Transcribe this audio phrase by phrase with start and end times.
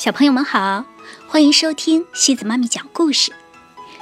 [0.00, 0.82] 小朋友们好，
[1.28, 3.34] 欢迎收听西子妈咪讲故事。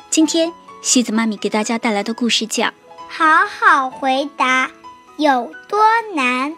[0.09, 2.67] 今天西子妈咪给大家带来的故事叫
[3.08, 4.71] 《好好回答
[5.17, 5.81] 有多
[6.15, 6.53] 难》。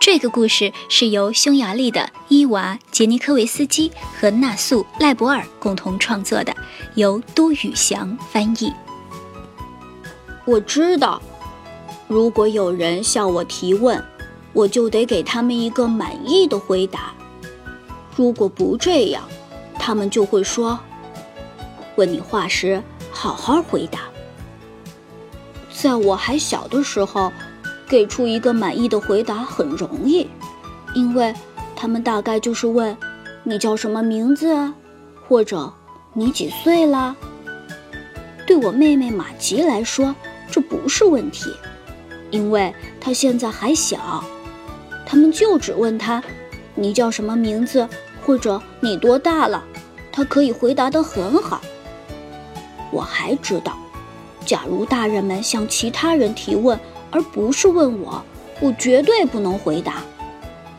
[0.00, 6.56] 这个故事是由匈牙利的伊娃·杰尼科维斯基和纳素·赖博尔共同创作的，
[6.94, 8.72] 由都宇翔翻译。
[10.46, 11.20] 我知道，
[12.08, 14.02] 如果有人向我提问，
[14.54, 17.12] 我就得给他们一个满意的回答。
[18.16, 19.22] 如果不这样，
[19.78, 20.78] 他们就会说
[21.96, 24.00] ：“问你话时好好回答。”
[25.72, 27.30] 在我还小的时候，
[27.86, 30.26] 给出一个满意的回答很容易，
[30.94, 31.34] 因为
[31.76, 32.96] 他们大概就是问
[33.44, 34.72] ：“你叫什么名字？”，
[35.28, 35.70] 或者
[36.14, 37.14] “你几岁啦？”
[38.46, 40.14] 对我妹妹玛吉来说，
[40.50, 41.50] 这不是问题，
[42.30, 44.24] 因为她现在还小。
[45.04, 46.22] 他们就只问她
[46.74, 47.88] ：“你叫什么名字？”
[48.26, 49.62] 或者你多大了？
[50.10, 51.60] 他可以回答得很好。
[52.90, 53.76] 我还知道，
[54.46, 56.80] 假如大人们向其他人提问，
[57.10, 58.22] 而不是问我，
[58.60, 59.96] 我绝对不能回答。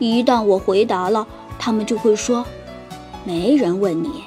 [0.00, 1.24] 一旦我回答了，
[1.56, 2.44] 他们就会说
[3.22, 4.24] ：“没人问你。”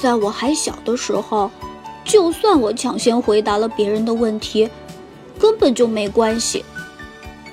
[0.00, 1.50] 在我还小的时候，
[2.04, 4.70] 就算我抢先回答了别人的问题，
[5.36, 6.64] 根本就没关系。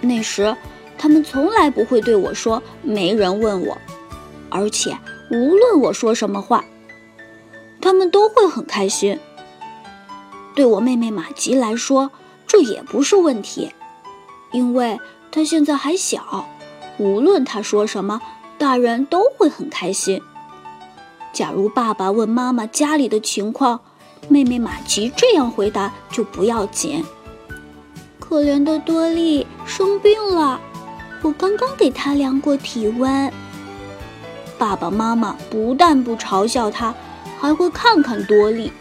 [0.01, 0.55] 那时。
[0.99, 3.77] 他们从来不会对我说“没人问我”，
[4.51, 4.95] 而且
[5.31, 6.65] 无论我说什么话，
[7.79, 9.17] 他们都会很开心。
[10.53, 12.11] 对我妹妹玛吉来说，
[12.45, 13.71] 这也不是问题，
[14.51, 14.99] 因为
[15.31, 16.49] 她现在还小，
[16.97, 18.21] 无论她说什么，
[18.57, 20.21] 大人都会很开心。
[21.31, 23.79] 假如爸爸问妈妈家里的情况，
[24.27, 27.05] 妹妹玛吉这样回答就不要紧。
[28.19, 30.59] 可怜的多莉生病了。
[31.21, 33.31] 我刚刚给他量过体温。
[34.57, 36.93] 爸爸妈妈不但不嘲笑他，
[37.39, 38.71] 还会看看多莉，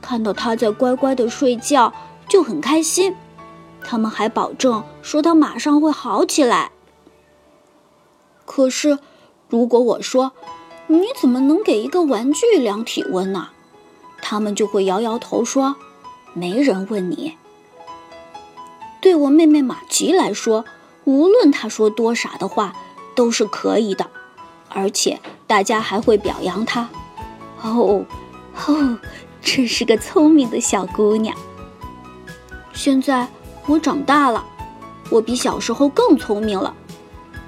[0.00, 1.92] 看到他在乖乖的睡觉
[2.28, 3.14] 就很开心。
[3.82, 6.70] 他们还保证说他马上会好起来。
[8.46, 8.98] 可是，
[9.48, 10.32] 如果我说
[10.86, 13.48] 你怎么能给一个玩具量体温呢？
[14.22, 15.76] 他们就会摇摇头说
[16.32, 17.36] ：“没人问你。”
[19.02, 20.64] 对我妹妹玛吉来说。
[21.04, 22.74] 无论他说多傻的话，
[23.14, 24.10] 都是可以的，
[24.68, 26.88] 而且大家还会表扬他。
[27.62, 28.04] 哦，
[28.66, 28.98] 哦，
[29.40, 31.36] 真是个聪明的小姑娘。
[32.72, 33.28] 现在
[33.66, 34.44] 我长大了，
[35.10, 36.74] 我比小时候更聪明了，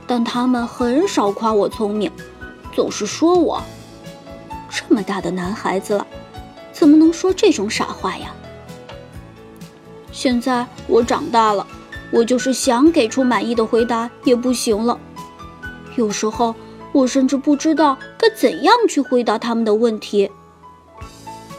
[0.06, 2.11] 但他们很少夸我聪明，
[2.72, 3.62] 总是说我
[4.71, 6.06] 这么大的男孩子了，
[6.72, 8.34] 怎么能说这种傻话呀？
[10.12, 11.66] 现在我长大了。
[12.12, 14.99] 我就是想给出满意的回答也不行了，
[15.97, 16.55] 有时候
[16.93, 20.31] 我甚至不知道该怎样去回答他们的问题。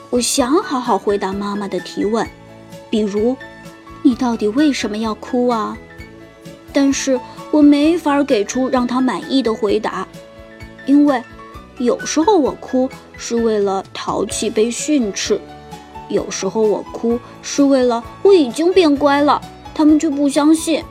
[0.10, 2.26] 我想好好回答妈妈的提问，
[2.90, 3.36] 比如
[4.02, 5.78] “你到底为什么要哭啊？”
[6.72, 7.20] 但是
[7.52, 10.08] 我没法给出让她满意的回答，
[10.86, 11.22] 因为
[11.78, 15.40] 有时候我哭是为了淘气被训斥，
[16.08, 19.42] 有时候我哭是为了我已经变乖了。
[19.78, 20.84] 他们却不相信，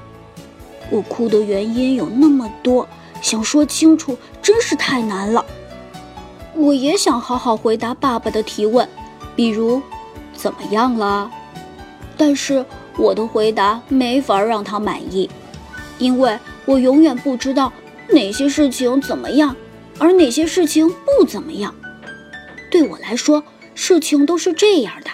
[0.91, 2.88] 我哭的原因有那么多，
[3.20, 5.44] 想说清楚真是太难了。
[6.54, 8.88] 我也想好好回答爸爸的提问，
[9.34, 9.82] 比如
[10.34, 11.28] 怎么样了？
[12.16, 12.64] 但是
[12.97, 15.28] 我的回答没法让他满意，
[15.98, 17.72] 因为我永远不知道
[18.10, 19.56] 哪些事情怎么样，
[19.98, 21.74] 而哪些事情不怎么样。
[22.70, 23.42] 对我来说，
[23.74, 25.10] 事情都是这样的：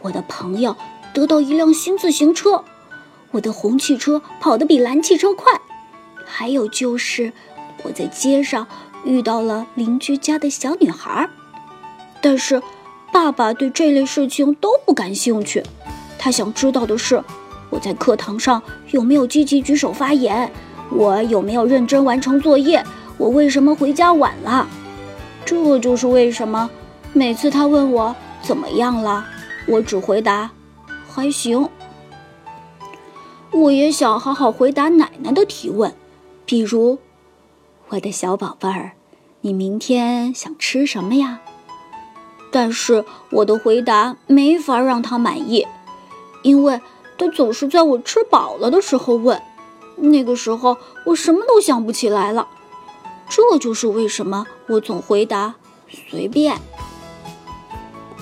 [0.00, 0.74] 我的朋友
[1.12, 2.64] 得到一辆新自行车。
[3.34, 5.60] 我的红汽车跑得比蓝汽车快，
[6.24, 7.32] 还有就是
[7.82, 8.64] 我在街上
[9.04, 11.28] 遇到了邻居家的小女孩。
[12.20, 12.62] 但是，
[13.12, 15.64] 爸爸对这类事情都不感兴趣。
[16.16, 17.22] 他想知道的是，
[17.70, 18.62] 我在课堂上
[18.92, 20.50] 有没有积极举手发言，
[20.90, 22.84] 我有没有认真完成作业，
[23.18, 24.68] 我为什么回家晚了。
[25.44, 26.70] 这就是为什么
[27.12, 29.26] 每次他问我怎么样了，
[29.66, 30.48] 我只回答
[31.08, 31.68] 还行。
[33.54, 35.94] 我也想好好回答奶奶的提问，
[36.44, 36.98] 比如，
[37.88, 38.92] 我的小宝贝儿，
[39.42, 41.40] 你明天想吃什么呀？
[42.50, 45.64] 但是我的回答没法让他满意，
[46.42, 46.80] 因为
[47.16, 49.40] 他总是在我吃饱了的时候问，
[49.96, 50.76] 那个时候
[51.06, 52.48] 我什么都想不起来了。
[53.28, 55.54] 这就是为什么我总回答
[56.10, 56.60] 随便。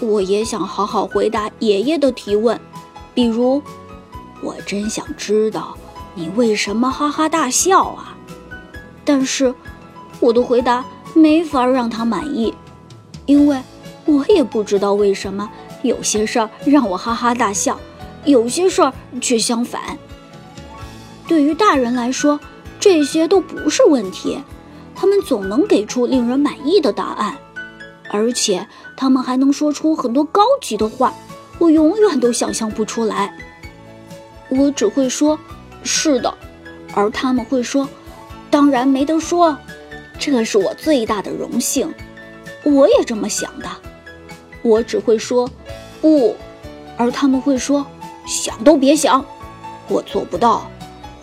[0.00, 2.60] 我也想好好回答爷爷的提问，
[3.14, 3.62] 比如。
[4.42, 5.76] 我真想知道
[6.14, 8.16] 你为什么哈哈大笑啊！
[9.04, 9.54] 但是，
[10.20, 10.84] 我的回答
[11.14, 12.52] 没法让他满意，
[13.24, 13.62] 因为
[14.04, 15.48] 我也不知道为什么
[15.82, 17.78] 有些事儿让我哈哈大笑，
[18.24, 19.96] 有些事儿却相反。
[21.26, 22.38] 对于大人来说，
[22.78, 24.38] 这些都不是问题，
[24.94, 27.36] 他们总能给出令人满意的答案，
[28.10, 28.66] 而且
[28.96, 31.14] 他们还能说出很多高级的话，
[31.58, 33.32] 我永远都想象不出来。
[34.58, 35.38] 我只会说
[35.82, 36.32] “是的”，
[36.94, 37.88] 而他们会说
[38.50, 39.56] “当然没得说”，
[40.20, 41.92] 这是我最大的荣幸。
[42.64, 43.68] 我也这么想的。
[44.62, 45.50] 我只会说
[46.00, 46.36] “不”，
[46.96, 47.86] 而他们会说
[48.26, 49.24] “想都别想”，
[49.88, 50.70] 我做不到。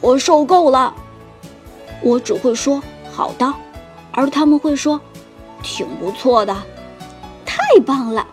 [0.02, 0.94] 我受够了，
[2.02, 2.82] 我只会说
[3.12, 3.54] 好的，
[4.12, 5.00] 而他们会说
[5.62, 6.56] 挺不错的，
[7.46, 8.26] 太棒了，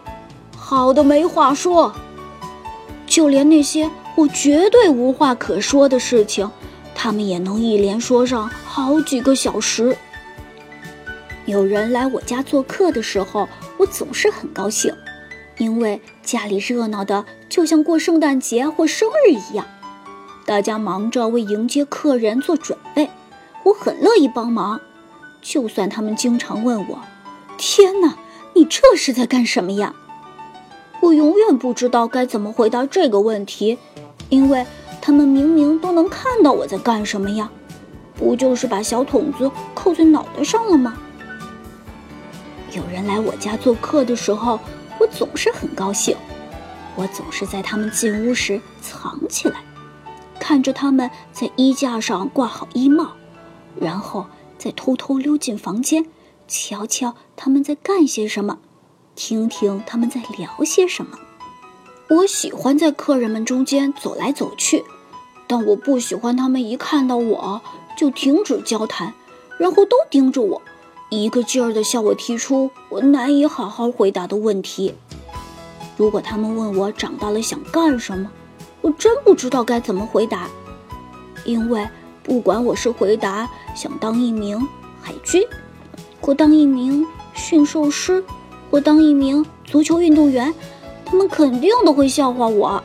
[0.57, 1.93] 好的没话说。
[3.07, 6.51] 就连那些我绝对无话可说的事情，
[6.95, 9.95] 他们也能一连说上好几个小时。
[11.45, 13.47] 有人来我家做客的时候，
[13.77, 14.93] 我总是很高兴，
[15.59, 19.67] 因为家里热闹的就像过圣诞节或生日一样。
[20.47, 23.11] 大家忙着为迎接客人做准备，
[23.65, 24.81] 我很乐意帮忙。
[25.43, 27.01] 就算他们经常问我
[27.59, 28.17] ：“天哪，
[28.55, 29.95] 你这是在干什么呀？”
[31.03, 33.79] 我永远不知道该怎么回答这个问题，
[34.29, 34.67] 因为
[35.01, 37.51] 他们明明都能看到我在干什么呀，
[38.15, 40.97] 不就是把小筒子扣在脑袋上了吗？
[42.73, 44.59] 有人来我家做客的时候，
[45.01, 46.17] 我总是很高兴。
[46.95, 49.61] 我总是在他们进屋时藏起来。
[50.41, 53.13] 看着他们在衣架上挂好衣帽，
[53.81, 54.27] 然后
[54.59, 56.07] 再偷偷溜进房间，
[56.47, 58.59] 瞧瞧他们在干些什么，
[59.15, 61.19] 听听他们在聊些什么。
[62.09, 64.85] 我喜欢在客人们中间走来走去，
[65.49, 67.61] 但我不喜欢他们一看到我
[67.97, 69.13] 就停止交谈，
[69.59, 70.63] 然后都盯着我，
[71.11, 74.95] 一个劲儿地向我提出我难以好好回答的问题。
[75.97, 78.31] 如果他们问我长大了想干什么？
[78.83, 80.49] 我真不知道该怎么回答，
[81.45, 81.89] 因为
[82.23, 84.61] 不管我是回答想当一名
[85.03, 85.43] 海军，
[86.21, 87.05] 或当一名
[87.35, 88.23] 驯兽师，
[88.71, 90.55] 或当一名足球运动员，
[91.07, 92.83] 他们肯定都会笑话我。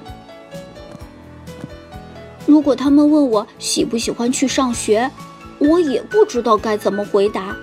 [2.46, 5.10] 如果他们问我喜不喜欢去上学，
[5.60, 7.56] 我也不知道该怎么回答，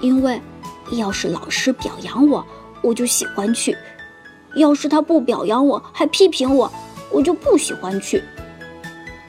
[0.00, 0.40] 因为
[0.92, 2.44] 要是老师表扬我，
[2.82, 3.72] 我就喜欢去；
[4.54, 6.70] 要是他不表扬我，还批评我。
[7.08, 8.22] 我就不喜欢去。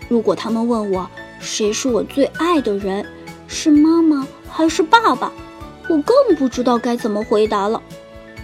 [0.10, 1.08] 如果他们问我
[1.40, 3.06] 谁是我最爱的人，
[3.48, 5.32] 是妈妈还是爸爸，
[5.88, 7.82] 我更不知道该怎么回答了，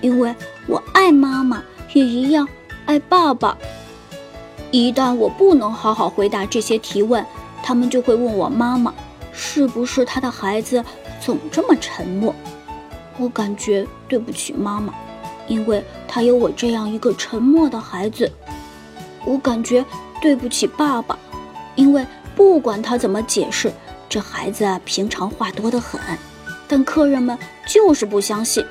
[0.02, 0.34] 因为
[0.68, 2.48] 我爱妈妈，也一样
[2.86, 3.57] 爱爸爸。
[4.72, 7.24] 一旦我不能好好回答这些提问，
[7.62, 8.94] 他们就会问我妈妈
[9.31, 10.84] 是不是他的孩子
[11.22, 12.34] 总这么沉默。
[13.18, 14.92] 我感觉对不起妈妈，
[15.48, 18.31] 因为她有我这样一个沉默的孩子。
[19.24, 19.86] 我感觉
[20.22, 21.18] 对不起爸爸，
[21.75, 22.06] 因为
[22.36, 23.72] 不管他怎么解释，
[24.10, 26.01] 这孩子啊平常话多得很，
[26.68, 27.38] 但客人们
[27.68, 28.66] 就是不相信。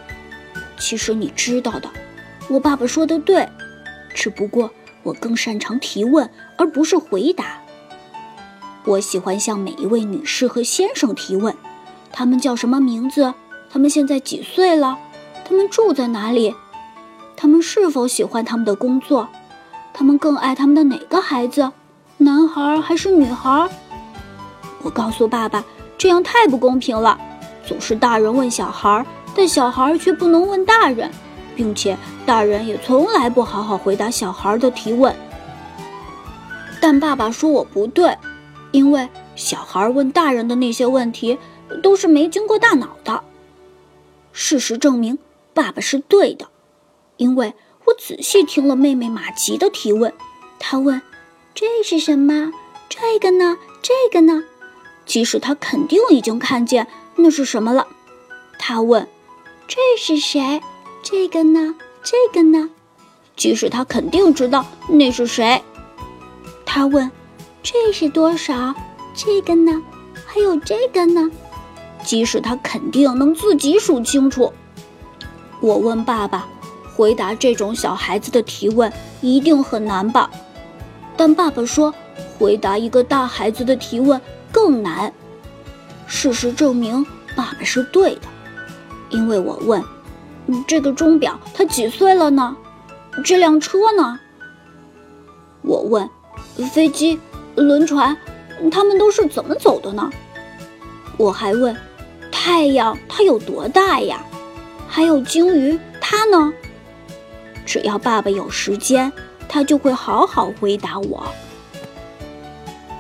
[0.77, 1.89] 其实你知道的，
[2.49, 3.49] 我爸爸说的对，
[4.15, 4.71] 只不过
[5.03, 6.29] 我更擅长提问
[6.59, 7.63] 而不是回答。
[8.85, 11.55] 我喜欢向每一位女士和先生提问，
[12.13, 13.33] 他们叫什么名字？
[13.71, 14.99] 他们现在几岁了？
[15.45, 16.55] 他们住在哪里？
[17.37, 19.29] 他们是否喜欢他们的工作？
[19.95, 21.71] 他们更爱他们的哪个孩子，
[22.19, 23.69] 男孩还是女孩？
[24.83, 25.65] 我告诉爸爸，
[25.97, 27.19] 这样太不公平了，
[27.65, 31.11] 总是大人问小孩，但小孩却不能问大人，
[31.57, 35.15] 并且大人也从来不好好回答小孩的提问。
[36.81, 38.17] 但爸爸说我不对，
[38.71, 41.39] 因为小孩问大人的那些问题
[41.83, 43.23] 都是没经过大脑的。
[44.33, 45.19] 事实证明，
[45.55, 46.49] 爸爸是对的，
[47.17, 47.55] 因为。
[47.85, 50.15] 我仔细听了妹妹马吉的提问，
[50.61, 51.03] 她问
[51.53, 52.53] ：“这是什么？
[52.89, 53.59] 这个呢？
[53.83, 54.45] 这个呢？”
[55.05, 57.89] 即使她肯定已经看见那是什么了，
[58.57, 59.09] 她问
[59.67, 60.63] ：“这是谁？
[61.03, 61.75] 这个呢？
[62.03, 62.71] 这个呢？”
[63.37, 65.63] 即使他肯定知道那是谁，
[66.65, 67.11] 他问
[67.63, 68.75] ：“这是多少？
[69.15, 69.83] 这个呢？
[70.25, 71.31] 还有这个呢？”
[72.05, 74.53] 即使他肯定能自己数清楚，
[75.61, 76.47] 我问爸爸。
[76.95, 78.93] 回答这种小孩子的提问
[79.23, 80.31] 一定很难吧？
[81.17, 81.93] 但爸爸说，
[82.39, 84.21] 回答一个大孩子的提问
[84.53, 85.11] 更难。
[86.07, 87.05] 事实证明，
[87.35, 88.23] 爸爸是对的，
[89.09, 89.83] 因为我问
[90.67, 92.57] ：“这个钟表它几岁了呢？
[93.25, 94.19] 这辆车呢？”
[95.63, 96.09] 我问
[96.73, 97.19] ：“飞机、
[97.55, 98.17] 轮船，
[98.71, 100.11] 他们都是怎么走的呢？”
[101.17, 101.77] 我还问
[102.33, 104.25] ：“太阳它有多大呀？
[104.89, 106.53] 还有鲸鱼它呢？
[107.65, 109.13] 只要爸爸有时间，
[109.49, 111.25] 他就会好好回答我。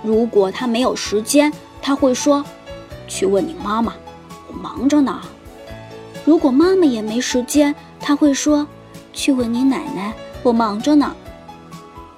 [0.03, 2.45] 如果他没有时间，他会说
[3.09, 3.93] ：“去问你妈妈，
[4.49, 5.21] 我忙着呢。”
[6.25, 8.67] 如果妈妈也没时间，他会说
[9.13, 11.15] ：“去问你奶奶，我忙着呢。”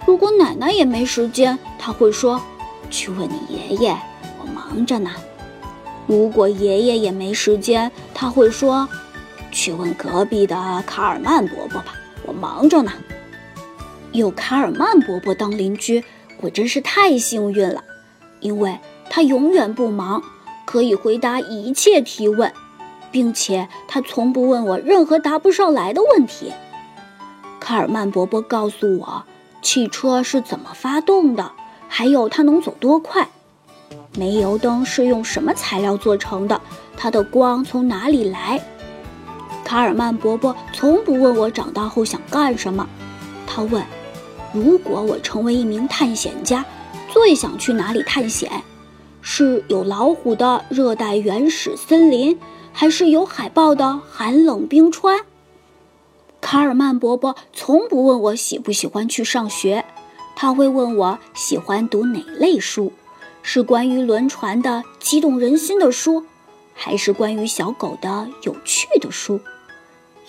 [0.06, 2.40] 如果奶奶也没时间，他会说
[2.90, 3.96] ：“去问你爷爷，
[4.38, 5.10] 我忙着呢。”
[6.06, 8.86] 如果爷爷也没时间，他会说
[9.50, 11.94] ：“去问隔壁的卡尔曼伯伯吧，
[12.26, 12.92] 我忙着呢。”
[14.12, 16.04] 有卡尔曼伯伯当邻居，
[16.42, 17.82] 我真是太幸运了，
[18.40, 20.22] 因为他永远不忙，
[20.66, 22.52] 可以回答一切提问，
[23.14, 26.52] 并且他从不问我任何答不上来的问题。
[27.60, 29.22] 卡尔曼伯伯告诉我。
[29.62, 31.52] 汽车是怎么发动的？
[31.88, 33.26] 还有它能走多快？
[34.18, 36.60] 煤油灯是用什么材料做成的？
[36.98, 38.60] 它的光从哪里来？
[39.64, 42.86] 卡尔曼伯伯从不问我长大后想干什么。
[43.46, 43.82] 他问：
[44.52, 46.62] 如果我成为一名探险家，
[47.10, 48.50] 最想去哪里探险？
[49.22, 52.38] 是有老虎的热带原始森林，
[52.76, 55.20] 还是有海豹的寒冷冰川？
[56.40, 59.84] 卡尔曼伯伯从不问我喜不喜欢去上学，
[60.34, 62.92] 他会问我喜欢读哪类书，
[63.42, 66.24] 是关于轮船的激动人心的书，
[66.74, 69.40] 还是关于小狗的有趣的书？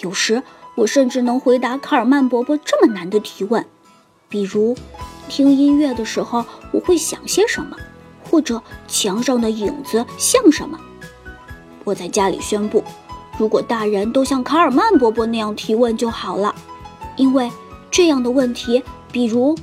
[0.01, 0.43] 有时
[0.75, 3.65] 我甚至能回答卡尔曼伯伯这么难的提问，
[4.29, 4.77] 比如
[5.27, 7.75] 听音乐的时候我会想些什么，
[8.29, 10.79] 或者墙上的影子像什么。
[11.85, 12.83] 我在家里宣布。
[13.37, 16.53] 如果大人都像卡尔曼伯伯那样提问就好了，
[17.15, 17.49] 因为
[17.89, 19.55] 这样的问题，比如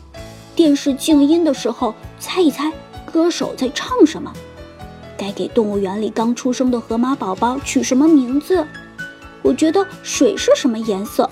[0.55, 2.73] 电视静音的时候，猜一猜
[3.05, 4.31] 歌手在唱什么；
[5.19, 8.63] 该给动物园里刚出生的河马宝宝取什么名字；
[9.43, 11.25] 我觉得水是什么颜色；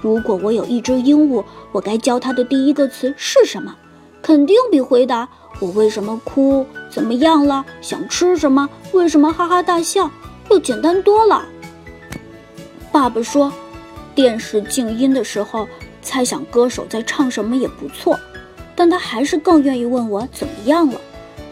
[0.00, 3.74] 如果我有一只鹦鹉，我该教它的第一个词是什么？
[4.22, 5.28] 肯定比回答
[5.60, 6.64] 我为什么哭、
[6.96, 10.10] 怎么样了、想吃什么、为什么哈哈大笑
[10.48, 11.44] 要简单多了。
[12.90, 13.52] 爸爸说，
[14.14, 15.68] 电视静音的时候，
[16.00, 18.18] 猜想歌手在唱什么也不错，
[18.74, 20.98] 但他还是更愿意问我怎么样了，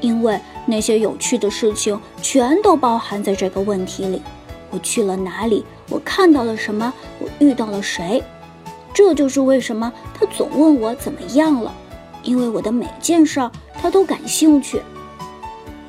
[0.00, 4.22] 因为那些有趣的事情全都包含在这个问题里。
[4.70, 5.62] 我去了哪里？
[5.90, 6.90] 我看到了什么？
[7.18, 8.24] 我遇到了谁？
[8.94, 11.70] 这就是为什么他总问我怎么样了，
[12.22, 14.80] 因为我的每件事儿他都感兴趣。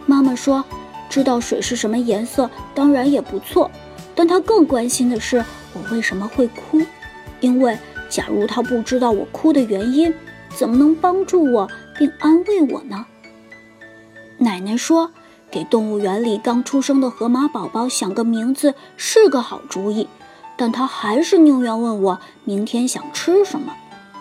[0.06, 0.64] 妈妈说，
[1.10, 3.70] 知道水是什么颜色，当然也不错。
[4.14, 5.44] 但他更关心的是
[5.74, 6.82] 我为什么会哭，
[7.42, 7.78] 因为
[8.10, 10.14] 假如他不知道我哭的原因，
[10.56, 13.06] 怎么能帮助我并安慰我呢？
[14.38, 15.12] 奶奶说，
[15.52, 20.08] 给动物园里刚出生的河马宝宝想个名字是个好主意，
[20.56, 23.74] 但他还是宁愿问我明天想吃什么，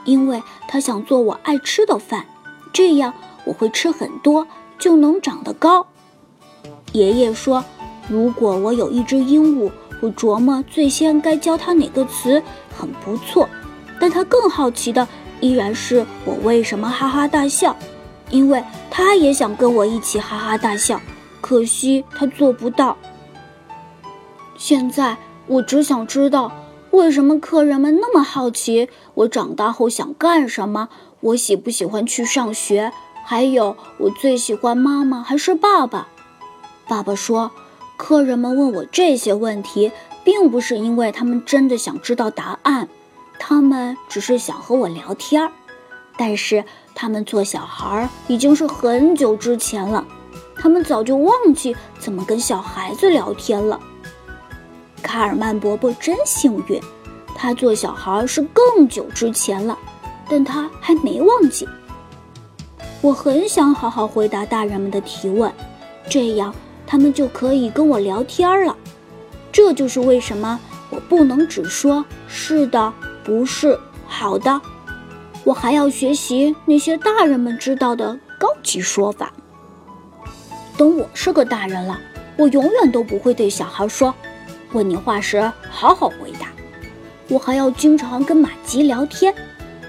[0.04, 2.26] 因为他想做我爱吃的饭，
[2.72, 3.14] 这样
[3.44, 4.46] 我会吃很多，
[4.78, 5.86] 就能长得高。
[6.92, 7.64] 爷爷说，
[8.08, 9.70] 如果我有一只鹦鹉。
[10.00, 12.42] 我琢磨最先该教它哪个词，
[12.76, 13.48] 很不错。
[13.98, 15.08] 但他更好奇的
[15.40, 17.74] 依然是我为什么哈哈大笑，
[18.28, 21.00] 因为他也想跟我一起哈哈大笑，
[21.40, 22.98] 可惜他做不到。
[24.58, 25.16] 现在
[25.46, 26.52] 我只想知道，
[26.90, 30.90] 为什么客人们那么好奇我长大后想干什么，
[31.20, 32.92] 我喜不喜欢去上学，
[33.24, 36.08] 还有我最喜欢妈妈还是爸爸？
[36.86, 37.50] 爸爸说。
[37.96, 39.92] 客人们问我这些问题，
[40.24, 42.88] 并不是因为他们真的想知道答案，
[43.38, 45.52] 他们只是想和我聊天儿。
[46.16, 50.04] 但是他们做小孩已经是很久之前了，
[50.56, 53.78] 他们早就忘记怎么跟小孩子聊天了。
[55.00, 56.82] 卡尔曼伯伯真幸运，
[57.36, 59.78] 他做小孩是更久之前了，
[60.28, 61.66] 但他还没忘记。
[63.04, 65.52] 我很想好好回答大人们的提问，
[66.08, 66.54] 这样。
[66.86, 68.74] 他们就可以跟我聊天了，
[69.52, 70.58] 这就是为什么
[70.88, 72.92] 我不能只说是的、
[73.22, 74.58] 不是、好的，
[75.44, 79.30] 我还要学习那些大人们知道的高级说法。
[80.78, 82.00] 等我是个大人了，
[82.38, 84.14] 我永远都不会对小孩说
[84.72, 86.48] ：“问你话时好好回答。”
[87.28, 89.34] 我还要经常跟马吉聊天，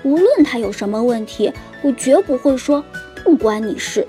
[0.03, 2.84] 无论他有什么问题，我绝不会说
[3.25, 4.08] “不关你事”。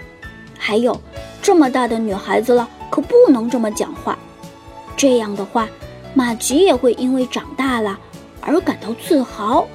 [0.57, 1.01] 还有，
[1.43, 2.69] 这么大的女孩子了。
[2.89, 4.17] 可不能这么讲话，
[4.97, 5.69] 这样的话，
[6.15, 7.99] 马吉也会因为长大了
[8.41, 9.67] 而感到自豪。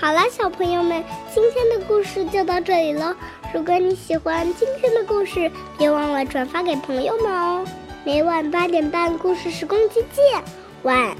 [0.00, 3.14] 好了，小朋友们，今天的故事就到这里了。
[3.52, 7.64] 如果你喜欢今天的故事，别忘了转发给朋友们哦。
[8.02, 10.42] 每晚八点半，故事时光机见。
[10.82, 11.14] 晚